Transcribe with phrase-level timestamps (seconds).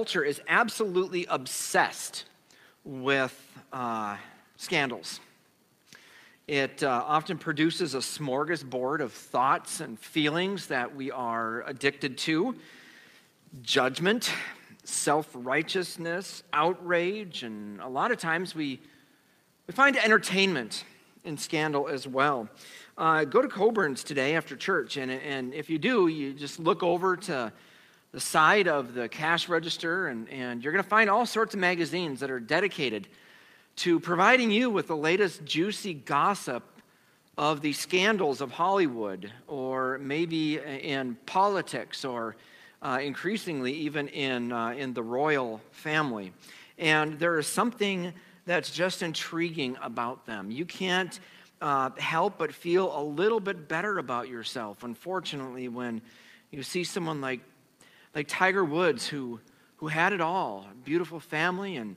[0.00, 2.24] culture is absolutely obsessed
[2.86, 3.36] with
[3.70, 4.16] uh,
[4.56, 5.20] scandals.
[6.48, 12.56] It uh, often produces a smorgasbord of thoughts and feelings that we are addicted to
[13.60, 14.32] judgment,
[14.84, 18.80] self righteousness, outrage, and a lot of times we,
[19.66, 20.84] we find entertainment
[21.24, 22.48] in scandal as well.
[22.96, 26.82] Uh, go to Coborn's today after church, and, and if you do, you just look
[26.82, 27.52] over to
[28.12, 31.60] the side of the cash register, and, and you're going to find all sorts of
[31.60, 33.06] magazines that are dedicated
[33.76, 36.64] to providing you with the latest juicy gossip
[37.38, 42.36] of the scandals of Hollywood, or maybe in politics, or
[42.82, 46.32] uh, increasingly even in, uh, in the royal family.
[46.78, 48.12] And there is something
[48.44, 50.50] that's just intriguing about them.
[50.50, 51.18] You can't
[51.60, 56.02] uh, help but feel a little bit better about yourself, unfortunately, when
[56.50, 57.40] you see someone like
[58.14, 59.40] like Tiger Woods, who,
[59.76, 61.96] who had it all a beautiful family and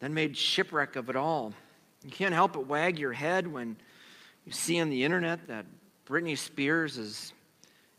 [0.00, 1.52] then made shipwreck of it all.
[2.04, 3.76] You can't help but wag your head when
[4.46, 5.66] you see on the internet that
[6.06, 7.32] Britney Spears is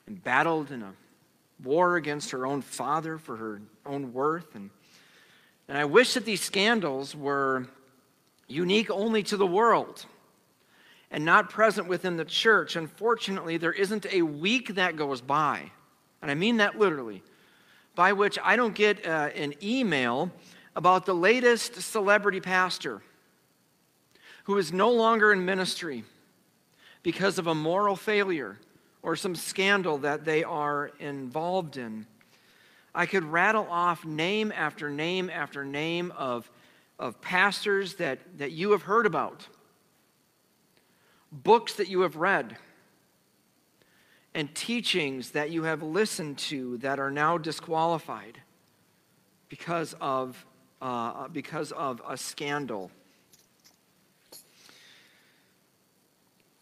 [0.08, 0.94] embattled in a
[1.64, 4.56] war against her own father for her own worth.
[4.56, 4.72] And,
[5.68, 7.68] and I wish that these scandals were
[8.48, 10.06] unique only to the world
[11.12, 12.76] and not present within the church.
[12.76, 15.72] Unfortunately, there isn't a week that goes by
[16.22, 17.24] and I mean that literally,
[17.96, 20.32] by which I don't get uh, an email
[20.76, 23.02] about the latest celebrity pastor
[24.46, 26.04] who is no longer in ministry
[27.04, 28.58] because of a moral failure
[29.02, 32.06] or some scandal that they are involved in.
[32.94, 36.50] I could rattle off name after name after name of,
[37.00, 39.48] of pastors that, that you have heard about,
[41.32, 42.58] books that you have read
[44.34, 48.40] and teachings that you have listened to that are now disqualified
[49.50, 50.46] because of,
[50.82, 52.90] uh, because of a scandal.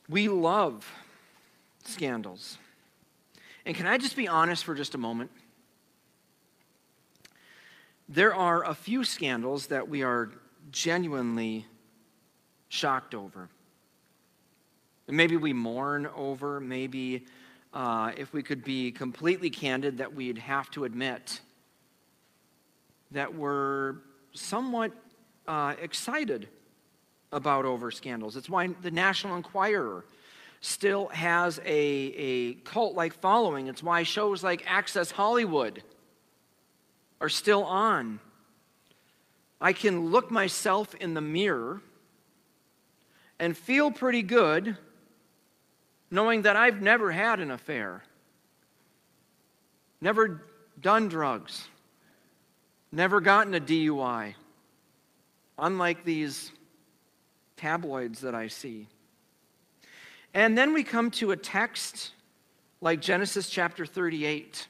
[0.08, 0.92] We love
[1.84, 2.58] scandals.
[3.66, 5.30] And can I just be honest for just a moment?
[8.08, 10.32] There are a few scandals that we are
[10.72, 11.68] genuinely
[12.70, 13.50] shocked over.
[15.08, 17.26] Maybe we mourn over, maybe
[17.74, 21.42] uh, if we could be completely candid, that we'd have to admit
[23.12, 23.96] that we're
[24.34, 24.92] somewhat
[25.48, 26.48] uh, excited
[27.32, 28.36] about over scandals.
[28.36, 30.06] It's why the National Enquirer
[30.62, 33.68] still has a, a cult like following.
[33.68, 35.84] It's why shows like Access Hollywood
[37.22, 38.20] are still on.
[39.62, 41.82] I can look myself in the mirror
[43.40, 44.78] and feel pretty good
[46.12, 48.04] knowing that I've never had an affair,
[50.02, 50.44] never
[50.80, 51.68] done drugs,
[52.92, 54.34] never gotten a DUI,
[55.58, 56.52] unlike these
[57.58, 58.88] tabloids that I see.
[60.34, 62.12] And then we come to a text
[62.82, 64.68] like Genesis chapter 38.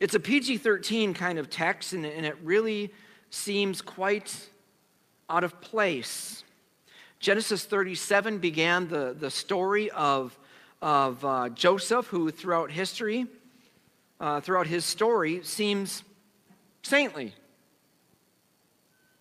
[0.00, 2.92] It's a PG 13 kind of text, and it really
[3.30, 4.48] seems quite
[5.28, 6.42] out of place.
[7.20, 10.36] Genesis 37 began the, the story of,
[10.80, 13.26] of uh, Joseph, who throughout history,
[14.18, 16.02] uh, throughout his story, seems
[16.82, 17.34] saintly.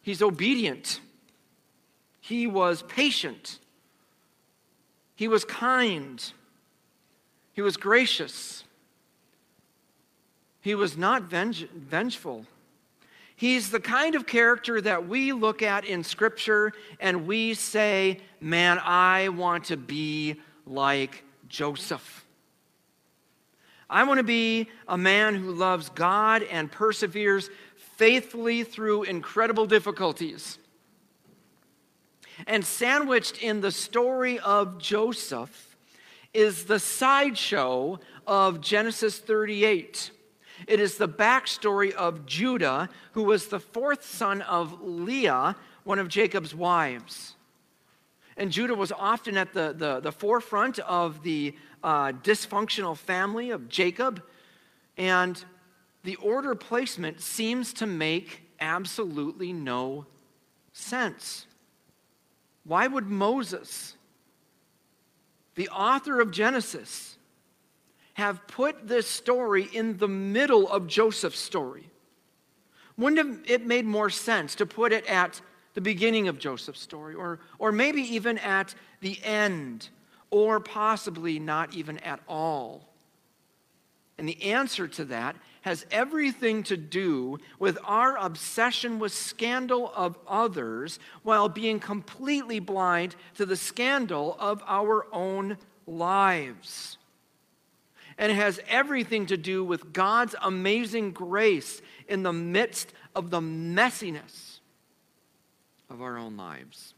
[0.02, 1.02] He's obedient.
[2.22, 3.60] He was patient.
[5.16, 6.24] He was kind.
[7.52, 8.64] He was gracious.
[10.62, 12.46] He was not venge- vengeful.
[13.40, 18.82] He's the kind of character that we look at in Scripture and we say, Man,
[18.84, 22.26] I want to be like Joseph.
[23.90, 27.50] I want to be a man who loves God and perseveres
[27.96, 30.58] faithfully through incredible difficulties.
[32.46, 35.78] And sandwiched in the story of Joseph
[36.34, 40.12] is the sideshow of Genesis 38.
[40.68, 46.08] It is the backstory of Judah, who was the fourth son of Leah, one of
[46.08, 47.36] Jacob's wives.
[48.38, 53.68] And Judah was often at the, the, the forefront of the uh, dysfunctional family of
[53.68, 54.24] Jacob.
[54.98, 55.44] And
[56.04, 60.06] the order placement seems to make absolutely no
[60.72, 61.48] sense.
[62.64, 63.96] Why would Moses,
[65.56, 67.18] the author of Genesis,
[68.20, 71.90] have put this story in the middle of Joseph's story.
[72.98, 75.42] Wouldn't it made more sense to put it at
[75.74, 79.90] the beginning of Joseph's story, or, or maybe even at the end,
[80.32, 82.90] or possibly not even at all?
[84.18, 90.18] And the answer to that has everything to do with our obsession with scandal of
[90.28, 95.58] others while being completely blind to the scandal of our own
[95.88, 96.99] lives.
[98.20, 103.40] And it has everything to do with God's amazing grace in the midst of the
[103.40, 104.60] messiness
[105.90, 106.94] of our own lives.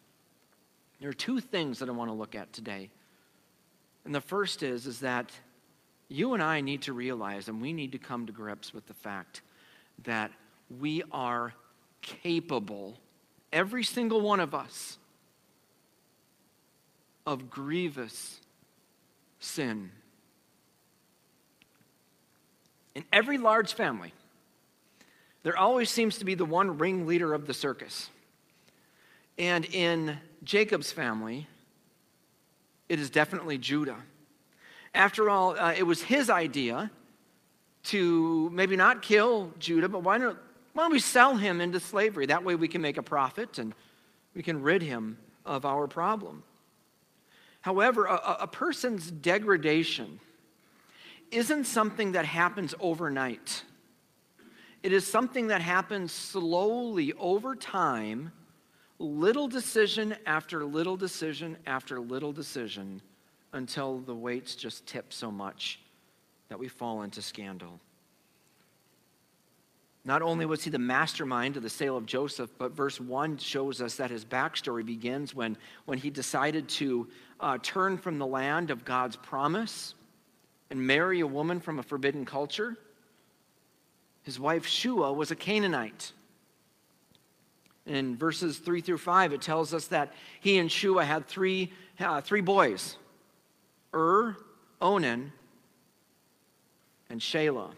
[0.99, 2.89] There are two things that I want to look at today.
[4.03, 5.31] And the first is, is that
[6.09, 8.95] you and I need to realize and we need to come to grips with the
[8.95, 9.43] fact
[10.03, 10.31] that
[10.79, 11.53] we are
[12.01, 12.97] capable,
[13.53, 14.97] every single one of us,
[17.27, 18.39] of grievous
[19.39, 19.91] sin.
[22.95, 24.13] In every large family,
[25.43, 28.09] there always seems to be the one ringleader of the circus.
[29.37, 31.47] And in Jacob's family,
[32.89, 33.97] it is definitely Judah.
[34.93, 36.91] After all, uh, it was his idea
[37.83, 40.37] to maybe not kill Judah, but why, don't,
[40.73, 42.25] why don't we sell him into slavery?
[42.25, 43.73] That way we can make a profit and
[44.35, 46.43] we can rid him of our problem.
[47.61, 50.19] However, a, a person's degradation
[51.31, 53.63] isn't something that happens overnight.
[54.83, 58.31] It is something that happens slowly over time
[58.99, 63.01] little decision after little decision after little decision
[63.53, 65.79] until the weights just tip so much
[66.49, 67.79] that we fall into scandal.
[70.03, 73.81] Not only was he the mastermind of the sale of Joseph, but verse 1 shows
[73.81, 77.07] us that his backstory begins when, when he decided to
[77.39, 79.93] uh, turn from the land of God's promise
[80.71, 82.77] and marry a woman from a forbidden culture.
[84.23, 86.13] His wife Shua was a Canaanite.
[87.85, 92.21] In verses 3 through 5, it tells us that he and Shua had three, uh,
[92.21, 92.95] three boys
[93.93, 94.37] Ur,
[94.81, 95.33] Onan,
[97.09, 97.71] and Shelah.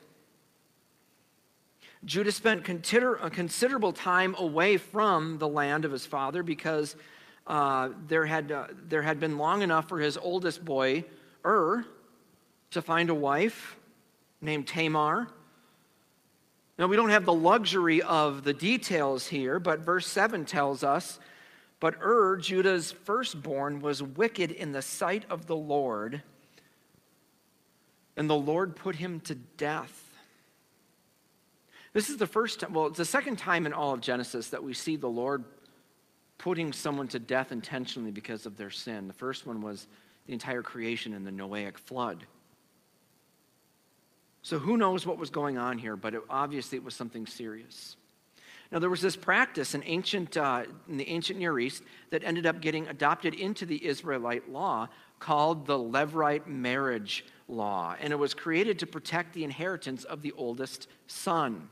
[2.06, 6.96] Judah spent consider, a considerable time away from the land of his father because
[7.48, 11.06] uh, there, had, uh, there had been long enough for his oldest boy,
[11.44, 11.86] Ur,
[12.74, 13.78] to find a wife
[14.42, 15.28] named Tamar
[16.78, 21.20] now, we don't have the luxury of the details here, but verse 7 tells us
[21.80, 26.24] But Ur, Judah's firstborn, was wicked in the sight of the Lord,
[28.18, 30.00] and the Lord put him to death.
[31.94, 34.64] This is the first time, well, it's the second time in all of Genesis that
[34.64, 35.44] we see the Lord
[36.40, 39.08] putting someone to death intentionally because of their sin.
[39.08, 39.86] The first one was
[40.26, 42.26] the entire creation in the Noahic flood.
[44.44, 47.96] So who knows what was going on here, but it, obviously it was something serious.
[48.72, 52.46] Now there was this practice in ancient uh, in the ancient Near East that ended
[52.46, 58.34] up getting adopted into the Israelite law called the Levirate marriage law, and it was
[58.34, 61.70] created to protect the inheritance of the oldest son.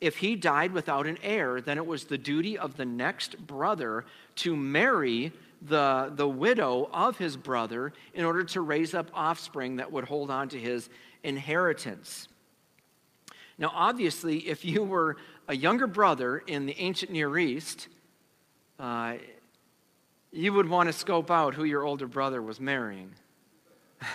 [0.00, 4.04] If he died without an heir, then it was the duty of the next brother
[4.36, 5.32] to marry
[5.62, 10.30] the, the widow of his brother in order to raise up offspring that would hold
[10.30, 10.88] on to his
[11.22, 12.28] inheritance.
[13.58, 15.16] Now, obviously, if you were
[15.48, 17.88] a younger brother in the ancient Near East,
[18.78, 19.14] uh,
[20.30, 23.12] you would want to scope out who your older brother was marrying.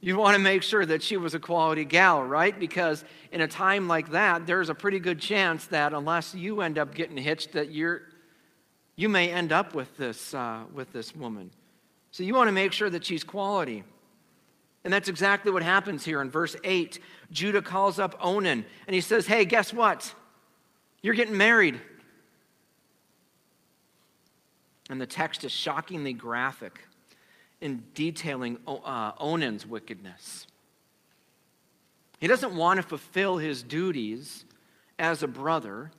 [0.00, 2.58] you want to make sure that she was a quality gal, right?
[2.58, 6.78] Because in a time like that, there's a pretty good chance that unless you end
[6.78, 8.02] up getting hitched, that you're,
[8.94, 11.50] you may end up with this, uh, with this woman.
[12.12, 13.84] So you want to make sure that she's quality.
[14.84, 16.98] And that's exactly what happens here in verse 8.
[17.30, 20.14] Judah calls up Onan and he says, Hey, guess what?
[21.02, 21.80] You're getting married.
[24.90, 26.80] And the text is shockingly graphic
[27.60, 30.46] in detailing uh, Onan's wickedness.
[32.18, 34.44] He doesn't want to fulfill his duties
[34.98, 35.90] as a brother,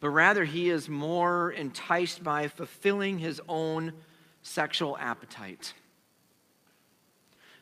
[0.00, 3.92] but rather he is more enticed by fulfilling his own
[4.42, 5.72] sexual appetite.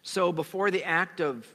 [0.04, 1.49] So before the act of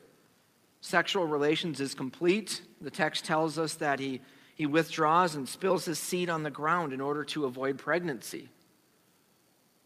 [0.82, 4.22] sexual relations is complete, the text tells us that he,
[4.56, 8.50] he withdraws and spills his seed on the ground in order to avoid pregnancy.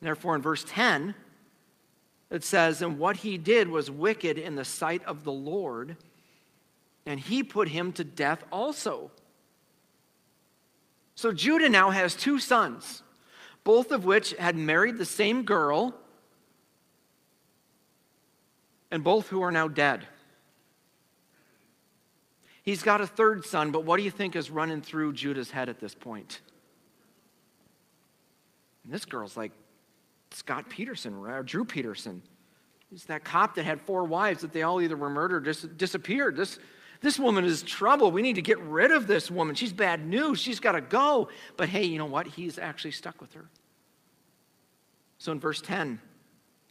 [0.01, 1.13] Therefore, in verse 10,
[2.31, 5.97] it says, And what he did was wicked in the sight of the Lord,
[7.05, 9.11] and he put him to death also.
[11.15, 13.03] So Judah now has two sons,
[13.65, 15.95] both of which had married the same girl
[18.93, 20.05] and both who are now dead.
[22.61, 25.67] He's got a third son, but what do you think is running through Judah's head
[25.67, 26.41] at this point?
[28.83, 29.51] And this girl's like
[30.29, 32.21] Scott Peterson or Drew Peterson.
[32.91, 35.63] He's that cop that had four wives that they all either were murdered or dis-
[35.63, 36.37] disappeared.
[36.37, 36.59] This,
[37.01, 38.11] this woman is trouble.
[38.11, 39.55] We need to get rid of this woman.
[39.55, 40.39] She's bad news.
[40.39, 41.29] She's got to go.
[41.57, 42.27] But hey, you know what?
[42.27, 43.45] He's actually stuck with her.
[45.17, 45.99] So in verse 10,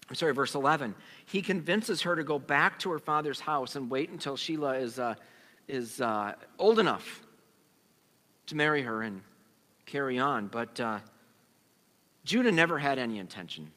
[0.08, 0.94] I'm sorry, verse 11,
[1.26, 4.98] he convinces her to go back to her father's house and wait until Shelah is,
[4.98, 5.14] uh,
[5.68, 7.22] is uh, old enough
[8.46, 9.22] to marry her and
[9.86, 10.48] carry on.
[10.48, 10.98] But uh,
[12.24, 13.70] Judah never had any intention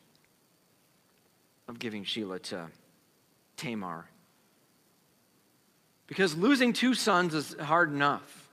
[1.67, 2.67] of giving Shelah to
[3.57, 4.05] Tamar.
[6.07, 8.49] Because losing two sons is hard enough.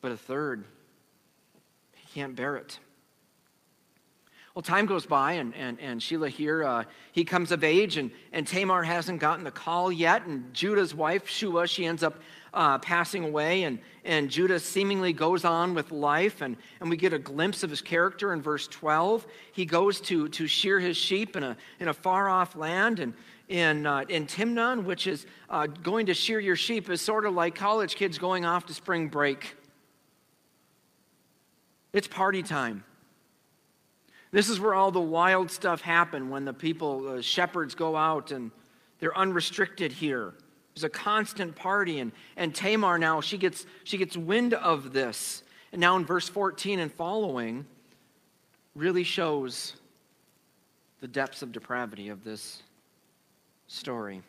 [0.00, 0.64] But a third,
[1.94, 2.78] he can't bear it.
[4.58, 8.10] Well, time goes by, and, and, and Shelah here, uh, he comes of age, and,
[8.32, 10.26] and Tamar hasn't gotten the call yet.
[10.26, 12.18] And Judah's wife, Shua, she ends up
[12.52, 16.40] uh, passing away, and, and Judah seemingly goes on with life.
[16.40, 19.28] And, and we get a glimpse of his character in verse 12.
[19.52, 23.14] He goes to, to shear his sheep in a, in a far off land, and
[23.46, 27.32] in, uh, in Timnah, which is uh, going to shear your sheep, is sort of
[27.32, 29.54] like college kids going off to spring break.
[31.92, 32.82] It's party time.
[34.30, 38.30] This is where all the wild stuff happen when the people, uh, shepherds go out
[38.30, 38.50] and
[38.98, 40.34] they're unrestricted here.
[40.74, 42.00] There's a constant party.
[42.00, 45.42] And, and Tamar now, she gets, she gets wind of this.
[45.72, 47.66] And now in verse 14 and following,
[48.74, 49.74] really shows
[51.00, 52.62] the depths of depravity of this
[53.66, 54.22] story.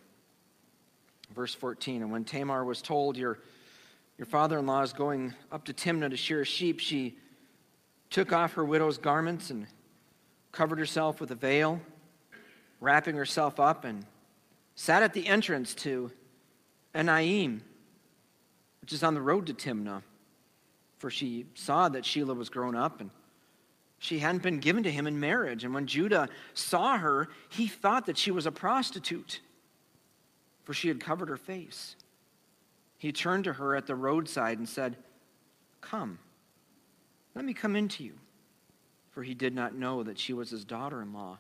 [1.36, 3.40] Verse 14 And when Tamar was told, Your,
[4.18, 7.18] your father in law is going up to Timnah to shear sheep, she
[8.10, 9.68] took off her widow's garments and
[10.52, 11.82] covered herself with a veil,
[12.80, 14.06] wrapping herself up, and
[14.76, 16.12] sat at the entrance to
[16.94, 17.62] Enaim,
[18.82, 20.02] which is on the road to Timnah.
[20.98, 23.10] For she saw that Shelah was grown up and
[24.00, 25.64] she hadn't been given to him in marriage.
[25.64, 29.42] And when Judah saw her, he thought that she was a prostitute,
[30.64, 31.96] for she had covered her face.
[32.98, 34.98] He turned to her at the roadside and said,
[35.82, 36.20] Come,
[37.36, 38.14] let me come into you
[39.20, 41.38] for he did not know that she was his daughter in law.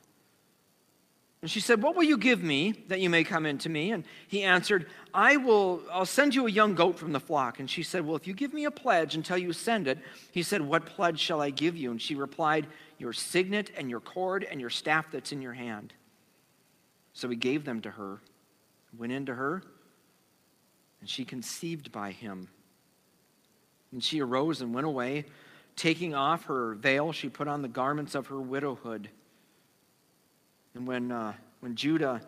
[1.41, 3.93] And she said, What will you give me that you may come into me?
[3.93, 7.57] And he answered, I will, I'll send you a young goat from the flock.
[7.57, 9.97] And she said, Well, if you give me a pledge until you send it,
[10.33, 11.89] he said, What pledge shall I give you?
[11.89, 12.67] And she replied,
[12.97, 15.93] Your signet and your cord and your staff that's in your hand.
[17.13, 18.19] So he gave them to her,
[18.97, 19.63] went into her,
[20.99, 22.49] and she conceived by him.
[23.93, 25.27] And she arose and went away
[25.79, 29.09] Taking off her veil, she put on the garments of her widowhood.
[30.75, 31.31] And when, uh,
[31.61, 32.19] when Judah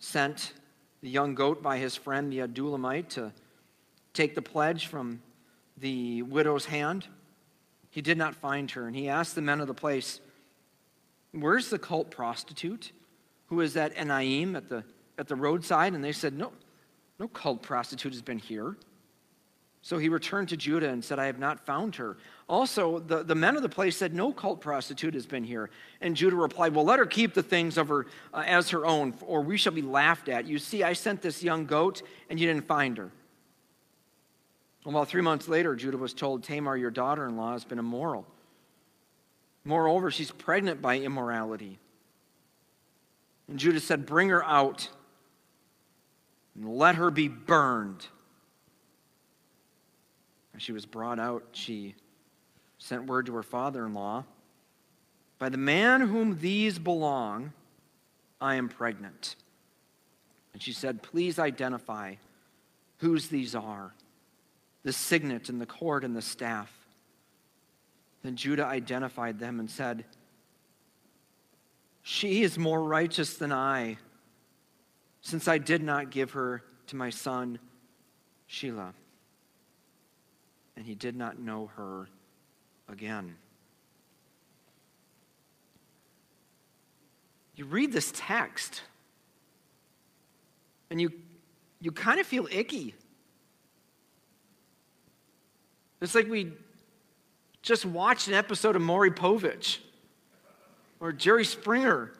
[0.00, 0.54] sent
[1.02, 3.32] the young goat by his friend, the Adullamite, to
[4.12, 5.22] take the pledge from
[5.76, 7.06] the widow's hand,
[7.90, 8.88] he did not find her.
[8.88, 10.18] And he asked the men of the place,
[11.30, 12.90] Where's the cult prostitute
[13.46, 14.82] who is at Enaim at the,
[15.16, 15.94] at the roadside?
[15.94, 16.50] And they said, No,
[17.20, 18.76] no cult prostitute has been here.
[19.86, 22.16] So he returned to Judah and said, I have not found her.
[22.48, 25.70] Also, the, the men of the place said, No cult prostitute has been here.
[26.00, 29.14] And Judah replied, Well, let her keep the things of her uh, as her own,
[29.20, 30.44] or we shall be laughed at.
[30.44, 33.12] You see, I sent this young goat, and you didn't find her.
[34.84, 38.26] Well, three months later, Judah was told, Tamar, your daughter in law, has been immoral.
[39.64, 41.78] Moreover, she's pregnant by immorality.
[43.46, 44.88] And Judah said, Bring her out
[46.56, 48.08] and let her be burned.
[50.58, 51.94] She was brought out, she
[52.78, 54.24] sent word to her father in law
[55.38, 57.52] By the man whom these belong,
[58.40, 59.36] I am pregnant.
[60.52, 62.14] And she said, Please identify
[62.98, 63.92] whose these are
[64.82, 66.72] the signet and the cord and the staff.
[68.22, 70.04] Then Judah identified them and said,
[72.02, 73.98] She is more righteous than I,
[75.20, 77.58] since I did not give her to my son
[78.48, 78.92] Shelah
[80.76, 82.08] and he did not know her
[82.88, 83.34] again.
[87.56, 88.82] You read this text,
[90.90, 91.10] and you,
[91.80, 92.94] you kind of feel icky.
[96.02, 96.52] It's like we
[97.62, 99.78] just watched an episode of Maury Povich
[101.00, 102.12] or Jerry Springer.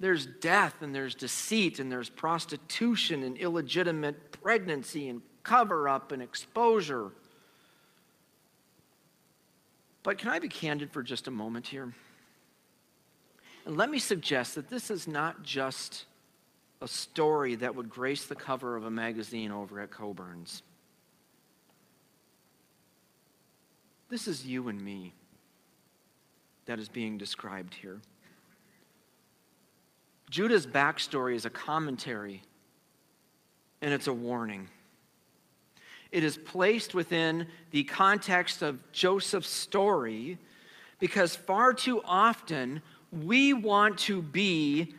[0.00, 6.22] There's death, and there's deceit, and there's prostitution, and illegitimate pregnancy, and cover up and
[6.22, 7.10] exposure.
[10.02, 11.94] But can I be candid for just a moment here?
[13.64, 16.06] And let me suggest that this is not just
[16.82, 20.62] a story that would grace the cover of a magazine over at Coborn's.
[24.10, 25.14] This is you and me
[26.66, 28.00] that is being described here.
[30.30, 32.42] Judah's backstory is a commentary
[33.80, 34.68] and it's a warning.
[36.14, 40.38] It is placed within the context of Joseph's story
[41.00, 44.94] because far too often we want to be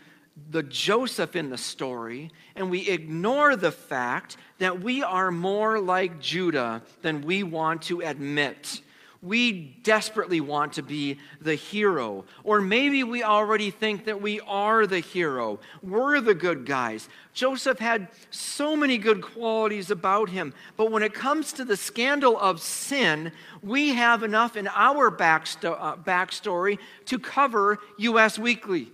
[0.51, 6.19] the Joseph in the story, and we ignore the fact that we are more like
[6.19, 8.81] Judah than we want to admit.
[9.25, 12.25] We desperately want to be the hero.
[12.43, 15.59] Or maybe we already think that we are the hero.
[15.81, 17.09] We're the good guys.
[17.33, 20.53] Joseph had so many good qualities about him.
[20.77, 23.31] But when it comes to the scandal of sin,
[23.63, 28.91] we have enough in our backsto- uh, backstory to cover Us Weekly.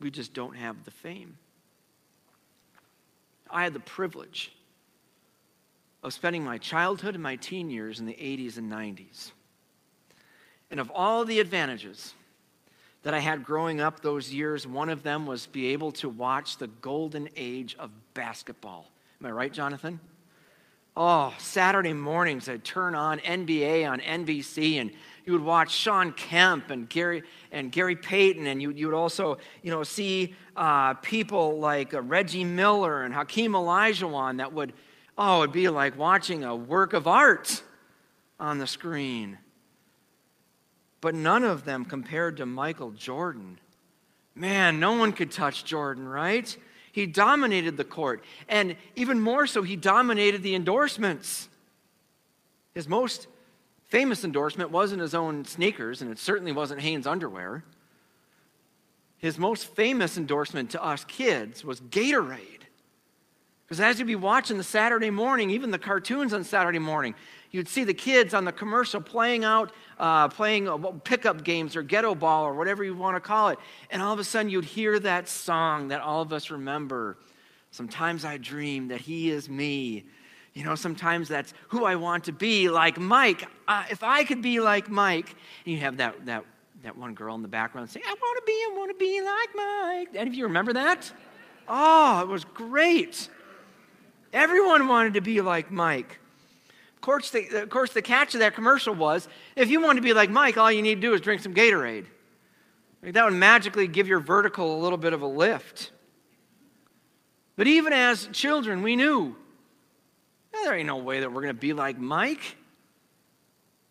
[0.00, 1.38] We just don't have the fame.
[3.48, 4.55] I had the privilege
[6.02, 9.32] of spending my childhood and my teen years in the 80s and 90s.
[10.70, 12.14] And of all the advantages
[13.02, 16.58] that I had growing up those years, one of them was be able to watch
[16.58, 18.90] the golden age of basketball.
[19.20, 20.00] Am I right, Jonathan?
[20.96, 24.90] Oh, Saturday mornings I'd turn on NBA on NBC and
[25.26, 29.38] you would watch Shawn Kemp and Gary and Gary Payton, and you, you would also
[29.62, 34.72] you know see uh, people like uh, Reggie Miller and Hakeem Olajuwon that would
[35.16, 37.62] oh it'd be like watching a work of art
[38.38, 39.38] on the screen.
[41.00, 43.58] But none of them compared to Michael Jordan.
[44.34, 46.56] Man, no one could touch Jordan, right?
[46.92, 48.24] He dominated the court.
[48.48, 51.48] And even more so, he dominated the endorsements.
[52.74, 53.28] His most
[53.88, 57.64] famous endorsement wasn't his own sneakers, and it certainly wasn't Hanes underwear.
[59.18, 62.55] His most famous endorsement to us kids was Gatorade.
[63.66, 67.16] Because as you'd be watching the Saturday morning, even the cartoons on Saturday morning,
[67.50, 71.82] you'd see the kids on the commercial playing out, uh, playing uh, pickup games or
[71.82, 73.58] ghetto ball or whatever you want to call it.
[73.90, 77.18] And all of a sudden you'd hear that song that all of us remember.
[77.72, 80.04] Sometimes I dream that he is me.
[80.54, 83.48] You know, sometimes that's who I want to be, like Mike.
[83.66, 86.44] Uh, if I could be like Mike, and you have that, that,
[86.84, 89.20] that one girl in the background saying, I want to be, I want to be
[89.20, 90.20] like Mike.
[90.20, 91.12] Any of you remember that?
[91.68, 93.28] Oh, it was great.
[94.36, 96.18] Everyone wanted to be like Mike.
[96.94, 100.02] Of course, the, of course, the catch of that commercial was if you want to
[100.02, 102.04] be like Mike, all you need to do is drink some Gatorade.
[103.00, 105.90] That would magically give your vertical a little bit of a lift.
[107.56, 109.34] But even as children, we knew
[110.52, 112.56] there ain't no way that we're going to be like Mike.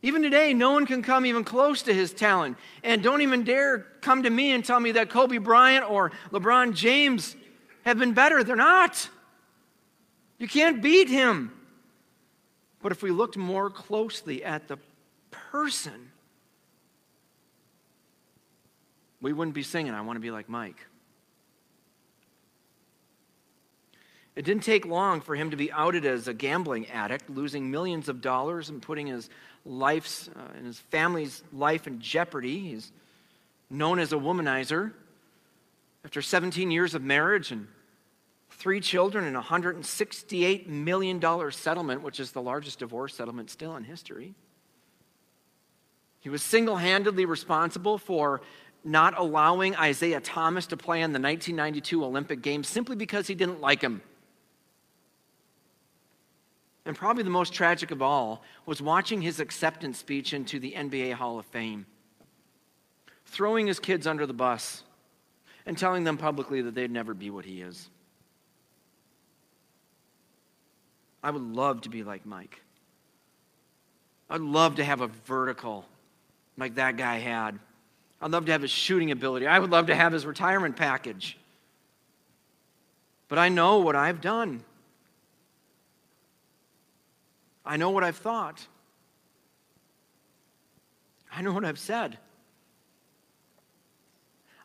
[0.04, 2.56] Even today, no one can come even close to his talent.
[2.84, 6.76] And don't even dare come to me and tell me that Kobe Bryant or LeBron
[6.76, 7.36] James
[7.84, 8.44] have been better.
[8.44, 9.10] They're not.
[10.38, 11.52] You can't beat him.
[12.82, 14.78] But if we looked more closely at the
[15.32, 16.12] person,
[19.22, 20.78] we wouldn't be singing, I want to be like Mike.
[24.36, 28.10] It didn't take long for him to be outed as a gambling addict, losing millions
[28.10, 29.30] of dollars and putting his
[29.66, 32.60] life's uh, and his family's life in jeopardy.
[32.60, 32.92] He's
[33.70, 34.92] known as a womanizer.
[36.04, 37.68] After 17 years of marriage and
[38.58, 43.84] three children and a $168 million settlement, which is the largest divorce settlement still in
[43.84, 44.34] history.
[46.20, 48.42] He was single handedly responsible for
[48.84, 53.62] not allowing Isiah Thomas to play in the 1992 Olympic Games simply because he didn't
[53.62, 54.02] like him.
[56.86, 61.14] And probably the most tragic of all was watching his acceptance speech into the NBA
[61.14, 61.88] Hall of Fame,
[63.26, 64.84] throwing his kids under the bus
[65.66, 67.90] and telling them publicly that they'd never be what he is.
[71.26, 72.62] I would love to be like Mike.
[74.30, 75.84] I'd love to have a vertical
[76.56, 77.58] like that guy had.
[78.22, 79.48] I'd love to have his shooting ability.
[79.48, 81.36] I would love to have his retirement package.
[83.28, 84.64] But I know what I've done.
[87.66, 88.68] I know what I've thought.
[91.36, 92.20] I know what I've said.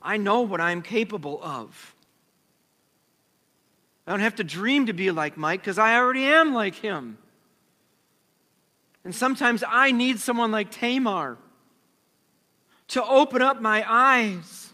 [0.03, 1.94] I know what I'm capable of.
[4.11, 7.16] I don't have to dream to be like Mike because I already am like him.
[9.05, 11.38] And sometimes I need someone like Tamar
[12.88, 14.73] to open up my eyes.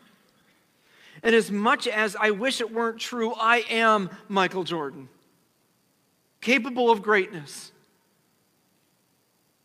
[1.23, 5.11] And as much as I wish it weren't true, I am Michael Jordan,
[6.41, 7.73] capable of greatness.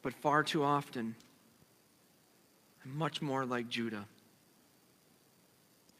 [0.02, 1.16] But far too often,
[2.84, 4.06] I'm much more like Judah.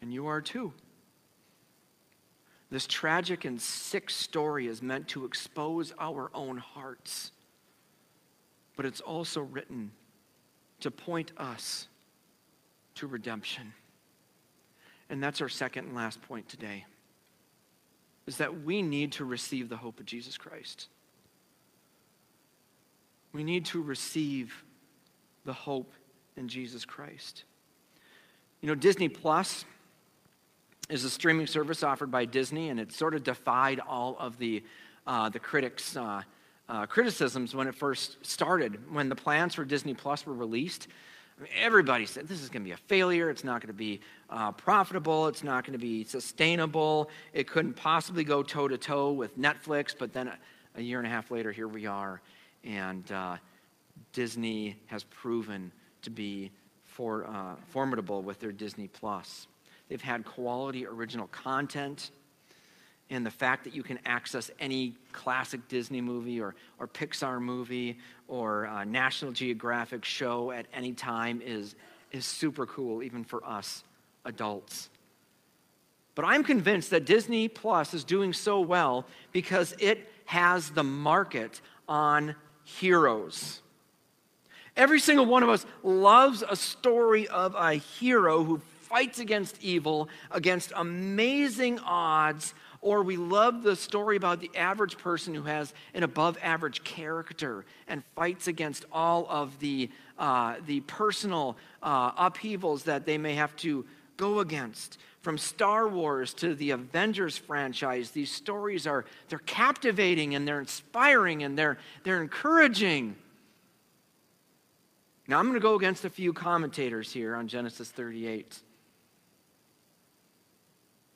[0.02, 0.74] And you are too.
[2.72, 7.30] This tragic and sick story is meant to expose our own hearts,
[8.76, 9.92] but it's also written
[10.80, 11.86] to point us
[12.94, 13.74] to redemption.
[15.10, 16.86] And that's our second and last point today.
[18.26, 20.88] Is that we need to receive the hope of Jesus Christ.
[23.34, 24.64] We need to receive
[25.44, 25.92] the hope
[26.38, 27.44] in Jesus Christ.
[28.62, 29.66] You know, Disney Plus
[30.92, 34.62] is a streaming service offered by Disney, and it sort of defied all of the,
[35.06, 36.20] uh, the critics' uh,
[36.68, 38.92] uh, criticisms when it first started.
[38.92, 40.88] When the plans for Disney Plus were released,
[41.56, 43.30] everybody said this is going to be a failure.
[43.30, 45.28] It's not going to be uh, profitable.
[45.28, 47.08] It's not going to be sustainable.
[47.32, 49.94] It couldn't possibly go toe to toe with Netflix.
[49.98, 50.38] But then a,
[50.76, 52.20] a, year and a half later, here we are,
[52.64, 53.38] and uh,
[54.12, 56.50] Disney has proven to be
[56.84, 59.46] for, uh, formidable with their Disney Plus.
[59.88, 62.10] They've had quality original content.
[63.10, 67.98] And the fact that you can access any classic Disney movie or, or Pixar movie
[68.26, 71.74] or uh, National Geographic show at any time is,
[72.10, 73.84] is super cool, even for us
[74.24, 74.88] adults.
[76.14, 81.60] But I'm convinced that Disney Plus is doing so well because it has the market
[81.88, 83.60] on heroes.
[84.76, 88.62] Every single one of us loves a story of a hero who
[88.92, 92.52] fights against evil, against amazing odds,
[92.82, 97.64] or we love the story about the average person who has an above average character
[97.88, 103.56] and fights against all of the, uh, the personal uh, upheavals that they may have
[103.56, 103.86] to
[104.18, 104.98] go against.
[105.22, 111.44] From Star Wars to the Avengers franchise, these stories are they're captivating and they're inspiring
[111.44, 113.16] and they're, they're encouraging.
[115.26, 118.60] Now, I'm going to go against a few commentators here on Genesis 38.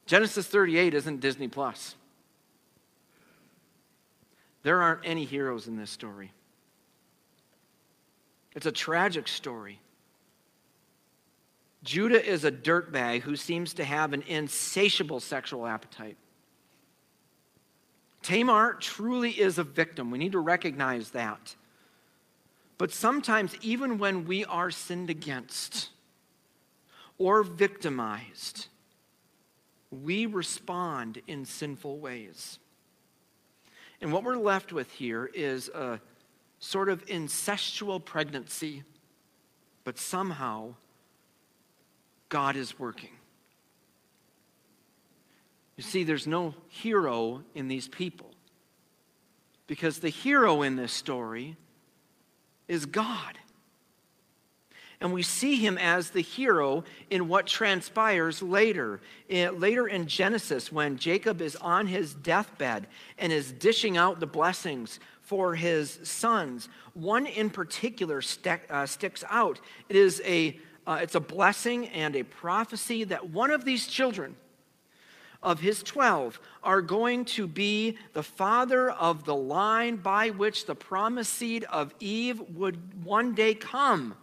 [0.07, 1.97] Genesis 38 isn't Disney Plus.
[4.63, 6.33] There aren't any heroes in this story.
[8.55, 9.81] It's a tragic story.
[11.85, 16.17] Judah is a dirtbag who seems to have an insatiable sexual appetite.
[18.23, 20.11] Tamar truly is a victim.
[20.11, 21.55] We need to recognize that.
[22.79, 25.91] But sometimes, even when we are sinned against
[27.19, 28.67] or victimized,
[29.91, 32.59] we respond in sinful ways.
[34.01, 36.01] And what we're left with here is a
[36.59, 38.83] sort of incestual pregnancy,
[39.85, 40.75] but somehow
[42.29, 43.11] God is working.
[45.77, 48.31] You see, there's no hero in these people
[49.67, 51.57] because the hero in this story
[52.67, 53.39] is God.
[55.01, 59.01] And we see him as the hero in what transpires later.
[59.29, 62.87] Later in Genesis, when Jacob is on his deathbed
[63.19, 68.23] and is dishing out the blessings for his sons, one in particular
[68.71, 69.61] uh, sticks out.
[69.89, 74.37] It is a, uh, it's a blessing and a prophecy that one of these children,
[75.43, 80.75] of his 12 are going to be the father of the line by which the
[80.75, 84.17] promised seed of Eve would one day come.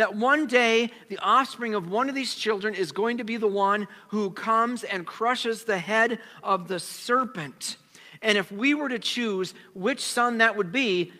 [0.00, 3.46] That one day, the offspring of one of these children is going to be the
[3.46, 7.76] one who comes and crushes the head of the serpent.
[8.22, 11.12] And if we were to choose which son that would be,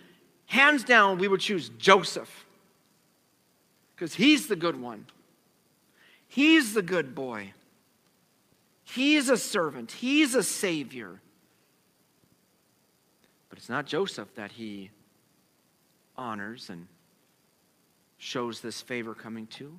[0.46, 2.46] hands down, we would choose Joseph.
[3.94, 5.04] Because he's the good one,
[6.26, 7.52] he's the good boy,
[8.84, 11.20] he's a servant, he's a savior.
[13.50, 14.90] But it's not Joseph that he
[16.16, 16.86] honors and
[18.30, 19.76] shows this favor coming to?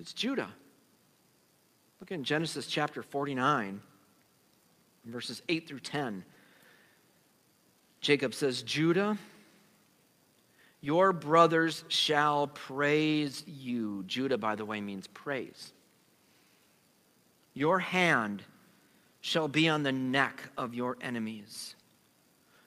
[0.00, 0.50] It's Judah.
[2.00, 3.80] Look in Genesis chapter 49,
[5.04, 6.24] verses 8 through 10.
[8.00, 9.16] Jacob says, Judah,
[10.80, 14.02] your brothers shall praise you.
[14.08, 15.72] Judah, by the way, means praise.
[17.54, 18.42] Your hand
[19.20, 21.76] shall be on the neck of your enemies.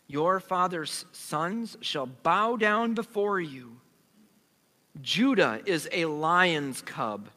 [0.08, 3.80] Your father's sons shall bow down before you.
[5.02, 7.30] Judah is a lion's cub.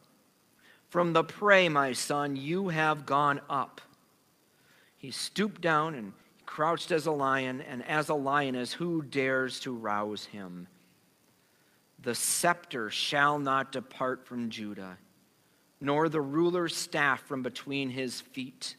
[0.89, 3.81] From the prey, my son, you have gone up.
[4.97, 6.13] He stooped down and
[6.45, 10.67] crouched as a lion, and as a lioness, who dares to rouse him?
[11.99, 14.97] The scepter shall not depart from Judah,
[15.81, 18.75] nor the ruler's staff from between his feet,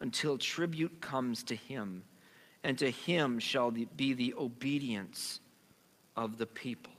[0.00, 2.02] until tribute comes to him,
[2.64, 5.40] and to him shall be the obedience
[6.16, 6.91] of the people.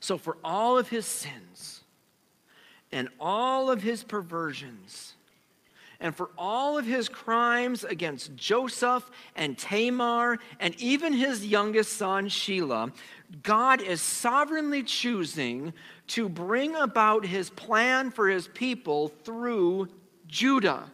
[0.00, 1.82] So, for all of his sins
[2.92, 5.14] and all of his perversions
[6.00, 12.28] and for all of his crimes against Joseph and Tamar and even his youngest son,
[12.28, 12.92] Shelah,
[13.42, 15.72] God is sovereignly choosing
[16.08, 19.88] to bring about his plan for his people through
[20.28, 20.84] Judah.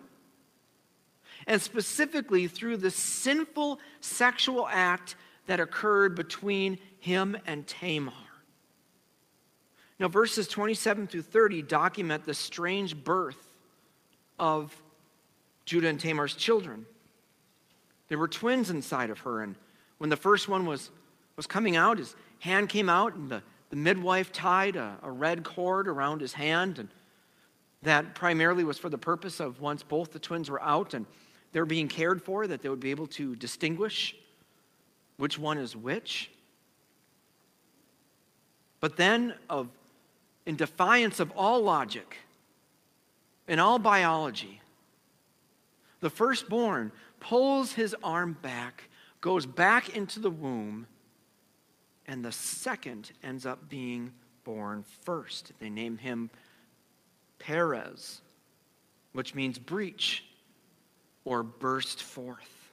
[1.46, 8.12] And specifically through the sinful sexual act that occurred between him and Tamar.
[9.98, 13.58] Now, verses 27 through 30 document the strange birth
[14.38, 14.74] of
[15.64, 16.84] Judah and Tamar's children.
[18.08, 19.54] There were twins inside of her, and
[19.98, 20.90] when the first one was,
[21.36, 25.44] was coming out, his hand came out, and the, the midwife tied a, a red
[25.44, 26.88] cord around his hand, and
[27.82, 31.06] that primarily was for the purpose of once both the twins were out and
[31.52, 34.16] they're being cared for, that they would be able to distinguish
[35.18, 36.30] which one is which.
[38.80, 39.68] But then, of,
[40.46, 42.18] in defiance of all logic
[43.48, 44.60] and all biology,
[46.00, 48.84] the firstborn pulls his arm back,
[49.20, 50.86] goes back into the womb,
[52.06, 54.12] and the second ends up being
[54.44, 55.52] born first.
[55.58, 56.30] They name him
[57.38, 58.20] Perez,
[59.12, 60.24] which means breach
[61.24, 62.64] or burst forth.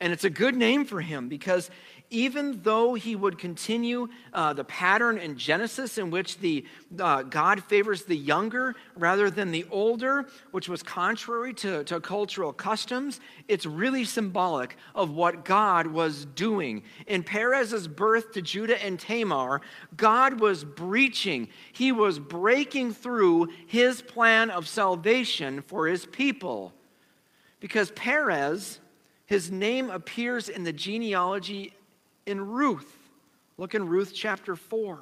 [0.00, 1.70] And it's a good name for him because
[2.12, 6.64] even though he would continue uh, the pattern in Genesis in which the,
[7.00, 12.52] uh, God favors the younger rather than the older, which was contrary to, to cultural
[12.52, 16.82] customs, it's really symbolic of what God was doing.
[17.06, 19.62] In Perez's birth to Judah and Tamar,
[19.96, 26.74] God was breaching, he was breaking through his plan of salvation for his people.
[27.58, 28.80] Because Perez,
[29.24, 31.72] his name appears in the genealogy
[32.26, 32.96] in Ruth.
[33.58, 34.98] Look in Ruth chapter 4.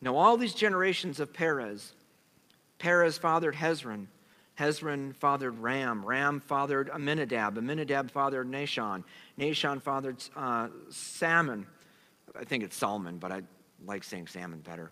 [0.00, 1.92] Now, all these generations of Perez
[2.78, 4.06] Perez fathered Hezron.
[4.58, 6.04] Hezron fathered Ram.
[6.04, 7.58] Ram fathered Aminadab.
[7.58, 9.04] Aminadab fathered Nahshon.
[9.38, 11.66] Nahshon fathered uh, Salmon.
[12.38, 13.42] I think it's Salmon, but I
[13.86, 14.90] like saying salmon better.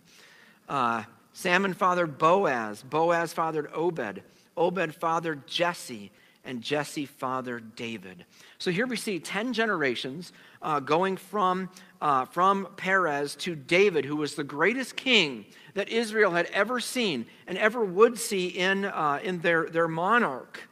[0.69, 2.83] Uh, Salmon fathered Boaz.
[2.83, 4.21] Boaz fathered Obed.
[4.55, 6.11] Obed fathered Jesse
[6.47, 8.25] and Jesse fathered David.
[8.57, 10.31] So here we see 10 generations
[10.61, 11.69] uh, going from,
[12.01, 17.25] uh, from Perez to David, who was the greatest king that Israel had ever seen
[17.45, 20.67] and ever would see in, uh, in their, their monarch.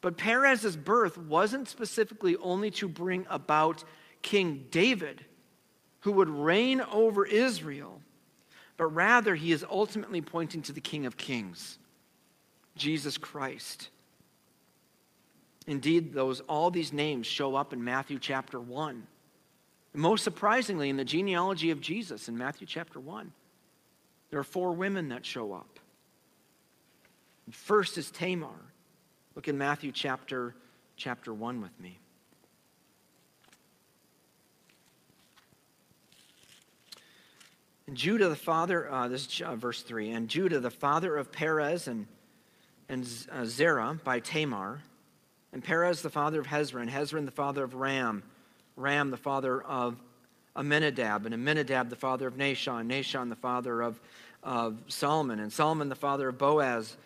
[0.00, 3.82] But Perez's birth wasn't specifically only to bring about
[4.22, 5.24] King David,
[6.00, 8.00] who would reign over Israel,
[8.76, 11.78] but rather he is ultimately pointing to the King of Kings,
[12.76, 13.88] Jesus Christ.
[15.68, 19.06] Indeed, those, all these names show up in Matthew chapter 1.
[19.92, 23.30] Most surprisingly, in the genealogy of Jesus in Matthew chapter 1,
[24.30, 25.78] there are four women that show up.
[27.50, 28.48] First is Tamar.
[29.34, 30.54] Look in Matthew chapter,
[30.96, 31.98] chapter 1 with me.
[37.86, 41.30] And Judah, the father, uh, this is uh, verse 3, and Judah, the father of
[41.30, 42.06] Perez and,
[42.88, 44.80] and uh, Zerah by Tamar,
[45.52, 48.22] and Perez the father of Hezron, Hezron the father of Ram,
[48.76, 49.96] Ram the father of
[50.56, 54.00] Amminadab, and Amminadab the father of Nahshon, Nahshon the father of,
[54.42, 56.96] of Solomon, and Solomon the father of Boaz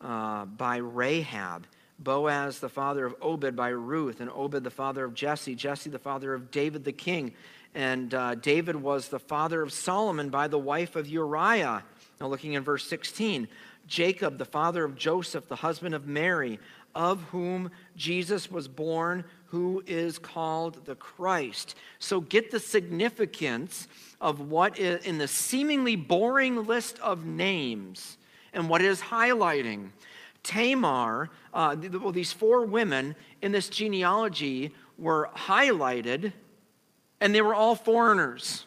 [0.00, 1.66] uh, by Rahab,
[1.98, 5.98] Boaz the father of Obed by Ruth, and Obed the father of Jesse, Jesse the
[5.98, 7.34] father of David the king,
[7.74, 11.82] and uh, David was the father of Solomon by the wife of Uriah.
[12.20, 13.48] Now, looking in verse 16,
[13.88, 16.60] Jacob, the father of Joseph, the husband of Mary,
[16.94, 21.74] of whom Jesus was born, who is called the Christ.
[21.98, 23.88] So get the significance
[24.20, 28.18] of what is in the seemingly boring list of names
[28.52, 29.90] and what is highlighting.
[30.42, 36.32] Tamar, uh, well, these four women in this genealogy were highlighted,
[37.20, 38.66] and they were all foreigners.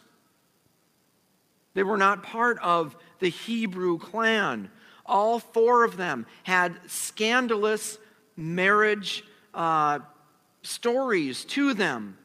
[1.74, 4.70] They were not part of the Hebrew clan.
[5.04, 7.98] All four of them had scandalous
[8.36, 10.00] marriage uh,
[10.62, 12.18] stories to them.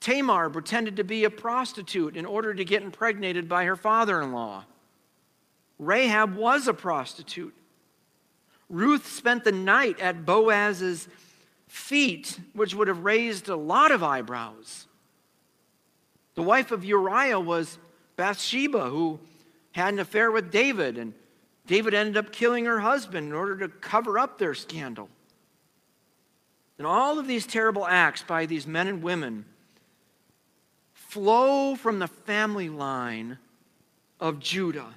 [0.00, 4.32] Tamar pretended to be a prostitute in order to get impregnated by her father in
[4.32, 4.64] law.
[5.78, 7.54] Rahab was a prostitute.
[8.68, 11.08] Ruth spent the night at Boaz's
[11.68, 14.86] feet, which would have raised a lot of eyebrows.
[16.34, 17.78] The wife of Uriah was
[18.16, 19.20] Bathsheba, who
[19.72, 21.14] had an affair with David, and
[21.66, 25.08] David ended up killing her husband in order to cover up their scandal.
[26.82, 29.44] And all of these terrible acts by these men and women
[30.94, 33.38] flow from the family line
[34.18, 34.92] of Judah.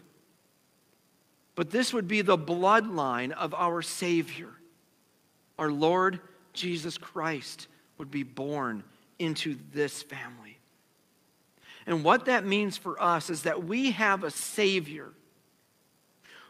[1.54, 4.50] but this would be the bloodline of our Savior.
[5.60, 6.22] Our Lord
[6.54, 7.68] Jesus Christ
[8.00, 8.84] would be born
[9.20, 10.58] into this family.
[11.86, 15.12] And what that means for us is that we have a Savior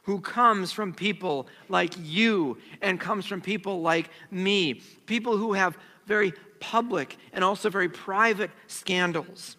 [0.05, 5.77] who comes from people like you and comes from people like me, people who have
[6.05, 9.57] very public and also very private scandals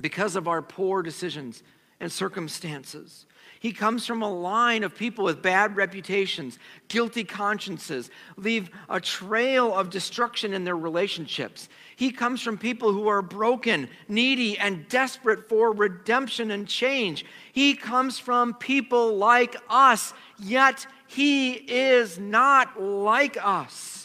[0.00, 1.62] because of our poor decisions
[2.00, 3.26] and circumstances.
[3.64, 9.74] He comes from a line of people with bad reputations, guilty consciences, leave a trail
[9.74, 11.70] of destruction in their relationships.
[11.96, 17.24] He comes from people who are broken, needy, and desperate for redemption and change.
[17.52, 24.03] He comes from people like us, yet he is not like us.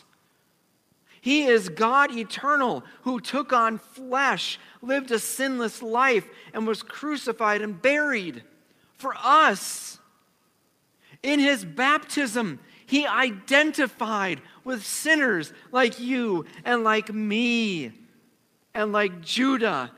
[1.22, 7.62] He is God eternal who took on flesh, lived a sinless life, and was crucified
[7.62, 8.44] and buried
[8.94, 10.00] for us.
[11.22, 17.92] In his baptism, he identified with sinners like you and like me
[18.74, 19.92] and like Judah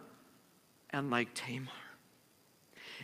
[0.90, 1.68] and like Tamar.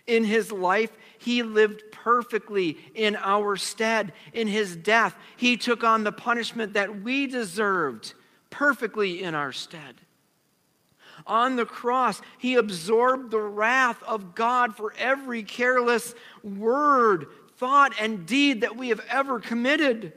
[0.05, 0.91] In his life,
[1.27, 4.13] he lived perfectly in our stead.
[4.31, 8.13] In his death, he took on the punishment that we deserved
[8.49, 9.95] perfectly in our stead.
[11.25, 18.25] On the cross, he absorbed the wrath of God for every careless word, thought, and
[18.25, 20.13] deed that we have ever committed.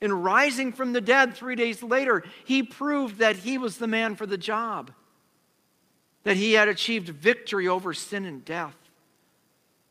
[0.00, 4.16] In rising from the dead three days later, he proved that he was the man
[4.16, 4.90] for the job,
[6.22, 8.87] that he had achieved victory over sin and death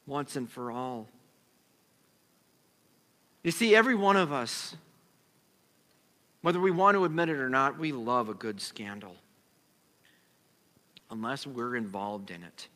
[0.08, 1.08] once and for all.
[3.44, 4.76] You see, every one of us,
[6.42, 9.16] whether we want to admit it or not, we love a good scandal
[11.12, 12.68] unless we're involved in it.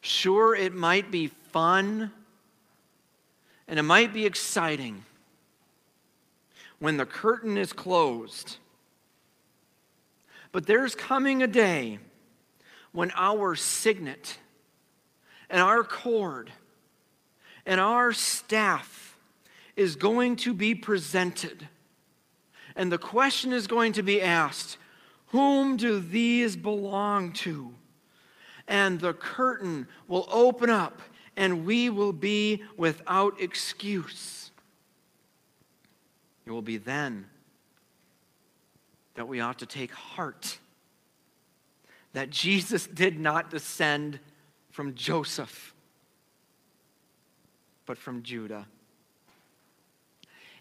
[0.00, 2.12] Sure, it might be fun
[3.66, 5.04] and it might be exciting
[6.78, 8.58] when the curtain is closed.
[10.52, 11.98] But there's coming a day
[12.92, 14.38] when our signet
[15.50, 16.52] and our cord
[17.66, 19.18] and our staff
[19.76, 21.68] is going to be presented.
[22.76, 24.78] And the question is going to be asked
[25.26, 27.74] whom do these belong to?
[28.68, 31.02] And the curtain will open up,
[31.36, 34.52] and we will be without excuse.
[36.46, 37.26] It will be then
[39.14, 40.58] that we ought to take heart
[42.12, 44.20] that Jesus did not descend
[44.74, 45.72] from Joseph,
[47.86, 48.66] but from Judah.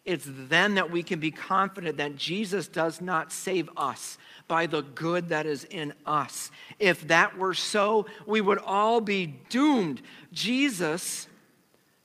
[0.05, 4.83] It's then that we can be confident that Jesus does not save us by the
[4.83, 6.51] good that is in us.
[6.77, 10.03] If that were so, we would all be doomed.
[10.31, 11.27] Jesus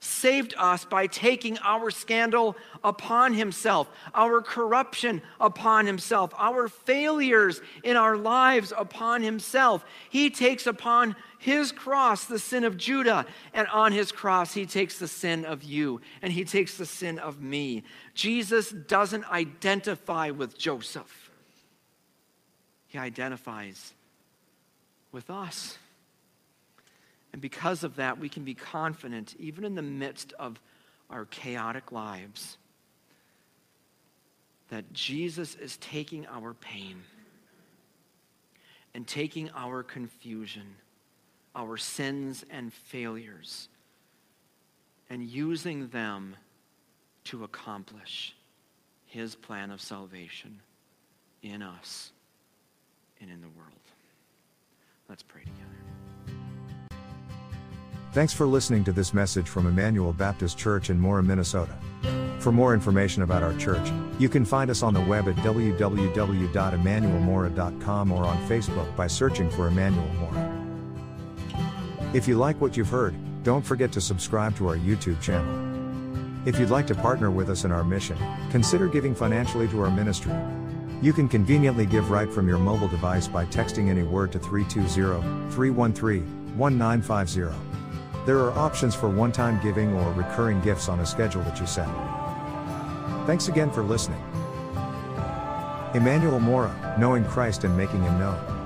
[0.00, 7.96] saved us by taking our scandal upon himself, our corruption upon himself, our failures in
[7.96, 9.84] our lives upon himself.
[10.08, 13.24] He takes upon his cross the sin of Judah,
[13.54, 17.18] and on his cross, he takes the sin of you, and he takes the sin
[17.18, 17.84] of me.
[18.14, 21.30] Jesus doesn't identify with Joseph,
[22.88, 23.94] he identifies
[25.12, 25.78] with us.
[27.32, 30.60] And because of that, we can be confident, even in the midst of
[31.10, 32.56] our chaotic lives,
[34.70, 37.02] that Jesus is taking our pain
[38.94, 40.76] and taking our confusion,
[41.54, 43.68] our sins and failures,
[45.10, 46.36] and using them
[47.24, 48.34] to accomplish
[49.06, 50.60] his plan of salvation
[51.42, 52.12] in us
[53.20, 53.72] and in the world.
[55.08, 56.38] Let's pray together.
[58.12, 61.76] Thanks for listening to this message from Emmanuel Baptist Church in Mora, Minnesota.
[62.38, 68.12] For more information about our church, you can find us on the web at www.emmanuelmora.com
[68.12, 70.47] or on Facebook by searching for Emmanuel Mora.
[72.14, 76.48] If you like what you've heard, don't forget to subscribe to our YouTube channel.
[76.48, 78.16] If you'd like to partner with us in our mission,
[78.50, 80.32] consider giving financially to our ministry.
[81.02, 85.50] You can conveniently give right from your mobile device by texting any word to 320
[85.50, 88.24] 313 1950.
[88.24, 91.66] There are options for one time giving or recurring gifts on a schedule that you
[91.66, 91.88] set.
[93.26, 94.22] Thanks again for listening.
[95.92, 98.57] Emmanuel Mora, knowing Christ and making him known.